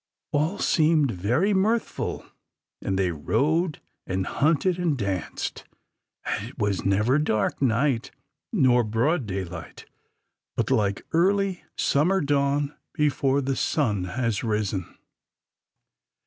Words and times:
All 0.31 0.57
seemed 0.57 1.11
very 1.11 1.53
mirthful, 1.53 2.25
and 2.81 2.97
they 2.97 3.11
rode, 3.11 3.79
and 4.07 4.25
hunted, 4.25 4.79
and 4.79 4.97
danced; 4.97 5.63
and 6.25 6.47
it 6.49 6.57
was 6.57 6.83
never 6.83 7.19
dark 7.19 7.61
night, 7.61 8.09
nor 8.51 8.83
broad 8.83 9.27
daylight, 9.27 9.85
but 10.55 10.71
like 10.71 11.03
early 11.11 11.63
summer 11.77 12.19
dawn 12.19 12.75
before 12.93 13.41
the 13.41 13.55
sun 13.55 14.05
has 14.05 14.43
risen. 14.43 14.87